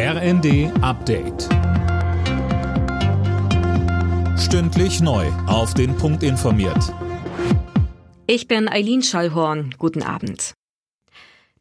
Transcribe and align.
RND 0.00 0.70
Update. 0.80 1.48
Stündlich 4.38 5.00
neu. 5.00 5.26
Auf 5.48 5.74
den 5.74 5.96
Punkt 5.96 6.22
informiert. 6.22 6.94
Ich 8.28 8.46
bin 8.46 8.68
Eileen 8.68 9.02
Schallhorn. 9.02 9.74
Guten 9.76 10.04
Abend. 10.04 10.54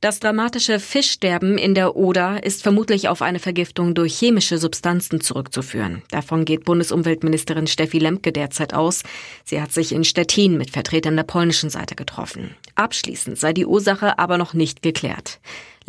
Das 0.02 0.20
dramatische 0.20 0.80
Fischsterben 0.80 1.58
in 1.58 1.74
der 1.74 1.96
Oder 1.96 2.44
ist 2.44 2.62
vermutlich 2.62 3.10
auf 3.10 3.24
eine 3.24 3.40
Vergiftung 3.40 3.96
durch 3.96 4.16
chemische 4.16 4.60
Substanzen 4.60 5.20
zurückzuführen. 5.20 6.04
Davon 6.12 6.46
geht 6.46 6.64
Bundesumweltministerin 6.64 7.66
Steffi 7.66 7.98
Lemke 7.98 8.32
derzeit 8.32 8.76
aus. 8.76 9.02
Sie 9.46 9.60
hat 9.60 9.72
sich 9.72 9.92
in 9.92 10.04
Stettin 10.04 10.58
mit 10.60 10.70
Vertretern 10.70 11.16
der 11.16 11.24
polnischen 11.24 11.72
Seite 11.72 11.96
getroffen. 11.96 12.56
Abschließend 12.76 13.40
sei 13.40 13.54
die 13.54 13.66
Ursache 13.66 14.20
aber 14.20 14.38
noch 14.38 14.54
nicht 14.54 14.84
geklärt. 14.84 15.40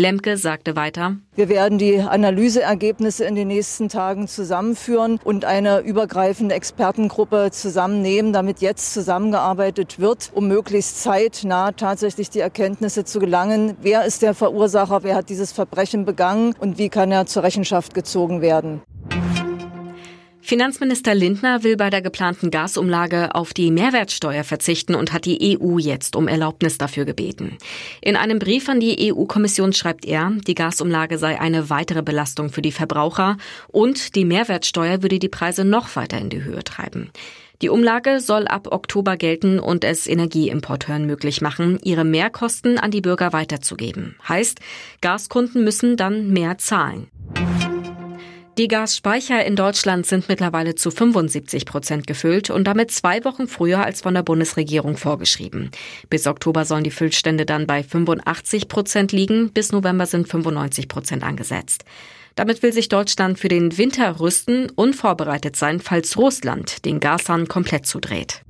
Lemke 0.01 0.37
sagte 0.37 0.77
weiter, 0.77 1.17
Wir 1.35 1.49
werden 1.49 1.77
die 1.77 1.99
Analyseergebnisse 1.99 3.25
in 3.25 3.35
den 3.35 3.49
nächsten 3.49 3.89
Tagen 3.89 4.29
zusammenführen 4.29 5.19
und 5.25 5.45
eine 5.45 5.81
übergreifende 5.81 6.55
Expertengruppe 6.55 7.51
zusammennehmen, 7.51 8.33
damit 8.33 8.61
jetzt 8.61 8.95
zusammengearbeitet 8.95 9.99
wird, 9.99 10.31
um 10.33 10.47
möglichst 10.47 11.03
zeitnah 11.03 11.73
tatsächlich 11.73 12.31
die 12.31 12.39
Erkenntnisse 12.39 13.05
zu 13.05 13.19
gelangen. 13.19 13.77
Wer 13.83 14.05
ist 14.05 14.23
der 14.23 14.35
Verursacher? 14.35 15.03
Wer 15.03 15.17
hat 15.17 15.31
dieses 15.31 15.51
Verbrechen 15.51 16.05
begangen? 16.05 16.55
Und 16.61 16.79
wie 16.79 16.91
kann 16.91 17.11
er 17.11 17.27
zur 17.27 17.43
Rechenschaft 17.43 17.93
gezogen 17.93 18.41
werden? 18.41 18.83
Finanzminister 20.49 21.15
Lindner 21.15 21.63
will 21.63 21.77
bei 21.77 21.91
der 21.91 22.01
geplanten 22.01 22.51
Gasumlage 22.51 23.35
auf 23.35 23.53
die 23.53 23.71
Mehrwertsteuer 23.71 24.45
verzichten 24.45 24.95
und 24.95 25.13
hat 25.13 25.27
die 25.27 25.61
EU 25.61 25.77
jetzt 25.77 26.17
um 26.17 26.27
Erlaubnis 26.27 26.79
dafür 26.79 27.05
gebeten. 27.05 27.59
In 28.01 28.17
einem 28.17 28.39
Brief 28.39 28.67
an 28.71 28.81
die 28.81 29.13
EU-Kommission 29.13 29.75
schreibt 29.75 30.07
er, 30.07 30.33
die 30.47 30.55
Gasumlage 30.55 31.19
sei 31.19 31.39
eine 31.39 31.69
weitere 31.69 32.01
Belastung 32.03 32.49
für 32.49 32.63
die 32.63 32.73
Verbraucher 32.73 33.37
und 33.67 34.15
die 34.15 34.25
Mehrwertsteuer 34.25 35.03
würde 35.03 35.19
die 35.19 35.29
Preise 35.29 35.67
noch 35.67 35.95
weiter 35.97 36.17
in 36.17 36.31
die 36.31 36.43
Höhe 36.43 36.65
treiben. 36.65 37.11
Die 37.61 37.69
Umlage 37.69 38.19
soll 38.19 38.49
ab 38.49 38.69
Oktober 38.73 39.19
gelten 39.19 39.59
und 39.59 39.85
es 39.85 40.07
Energieimporteuren 40.07 41.05
möglich 41.05 41.43
machen, 41.43 41.79
ihre 41.83 42.05
Mehrkosten 42.05 42.79
an 42.79 42.91
die 42.91 43.03
Bürger 43.03 43.35
weiterzugeben. 43.35 44.17
Heißt, 44.27 44.61
Gaskunden 45.03 45.63
müssen 45.63 45.99
dann 45.99 46.31
mehr 46.31 46.57
zahlen. 46.57 47.09
Die 48.59 48.67
Gasspeicher 48.67 49.47
in 49.47 49.55
Deutschland 49.55 50.05
sind 50.05 50.29
mittlerweile 50.29 50.75
zu 50.75 50.91
75 50.91 51.65
Prozent 51.65 52.09
gefüllt 52.09 52.51
und 52.51 52.65
damit 52.65 52.91
zwei 52.91 53.25
Wochen 53.25 53.47
früher 53.47 53.85
als 53.85 54.01
von 54.01 54.15
der 54.15 54.25
Bundesregierung 54.25 54.97
vorgeschrieben. 54.97 55.71
Bis 56.11 56.27
Oktober 56.27 56.65
sollen 56.65 56.83
die 56.83 56.91
Füllstände 56.91 57.47
dann 57.47 57.69
bei 57.69 57.85
85 57.85 58.67
Prozent 58.67 59.13
liegen, 59.13 59.53
bis 59.53 59.71
November 59.71 60.07
sind 60.07 60.27
95 60.27 60.89
Prozent 60.89 61.23
angesetzt. 61.23 61.85
Damit 62.35 62.65
will 62.65 62.73
sich 62.73 62.89
Deutschland 62.89 63.39
für 63.39 63.49
den 63.49 63.79
Winter 63.79 64.19
rüsten 64.19 64.71
und 64.71 64.97
vorbereitet 64.97 65.55
sein, 65.55 65.79
falls 65.79 66.17
Russland 66.17 66.85
den 66.85 66.99
Gashahn 66.99 67.47
komplett 67.47 67.87
zudreht. 67.87 68.43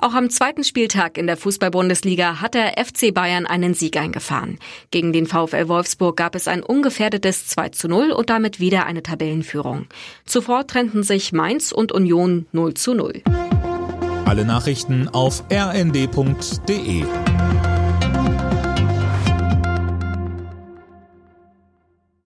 Auch 0.00 0.14
am 0.14 0.30
zweiten 0.30 0.62
Spieltag 0.62 1.18
in 1.18 1.26
der 1.26 1.36
Fußball-Bundesliga 1.36 2.40
hat 2.40 2.54
der 2.54 2.74
FC 2.84 3.12
Bayern 3.12 3.46
einen 3.46 3.74
Sieg 3.74 3.96
eingefahren. 3.96 4.58
Gegen 4.92 5.12
den 5.12 5.26
VfL 5.26 5.66
Wolfsburg 5.66 6.16
gab 6.16 6.36
es 6.36 6.46
ein 6.46 6.62
ungefährdetes 6.62 7.48
2 7.48 7.70
zu 7.70 7.88
0 7.88 8.12
und 8.12 8.30
damit 8.30 8.60
wieder 8.60 8.86
eine 8.86 9.02
Tabellenführung. 9.02 9.86
Zuvor 10.24 10.68
trennten 10.68 11.02
sich 11.02 11.32
Mainz 11.32 11.72
und 11.72 11.90
Union 11.90 12.46
0 12.52 12.74
zu 12.74 12.94
0. 12.94 13.22
Alle 14.24 14.44
Nachrichten 14.44 15.08
auf 15.08 15.42
rnd.de 15.50 17.04